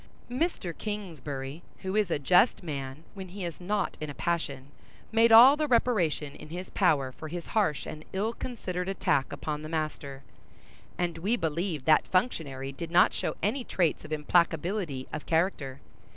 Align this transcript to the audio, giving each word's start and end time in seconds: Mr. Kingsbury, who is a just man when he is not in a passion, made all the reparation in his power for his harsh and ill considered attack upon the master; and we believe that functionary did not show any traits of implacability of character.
Mr. 0.31 0.75
Kingsbury, 0.75 1.61
who 1.83 1.95
is 1.95 2.09
a 2.09 2.17
just 2.17 2.63
man 2.63 3.03
when 3.13 3.27
he 3.27 3.45
is 3.45 3.61
not 3.61 3.99
in 4.01 4.09
a 4.09 4.15
passion, 4.15 4.71
made 5.11 5.31
all 5.31 5.55
the 5.55 5.67
reparation 5.67 6.33
in 6.35 6.49
his 6.49 6.71
power 6.71 7.11
for 7.11 7.27
his 7.27 7.45
harsh 7.53 7.85
and 7.85 8.03
ill 8.11 8.33
considered 8.33 8.89
attack 8.89 9.31
upon 9.31 9.61
the 9.61 9.69
master; 9.69 10.23
and 10.97 11.19
we 11.19 11.35
believe 11.35 11.85
that 11.85 12.07
functionary 12.07 12.71
did 12.71 12.89
not 12.89 13.13
show 13.13 13.37
any 13.43 13.63
traits 13.63 14.03
of 14.03 14.09
implacability 14.11 15.05
of 15.13 15.27
character. 15.27 15.81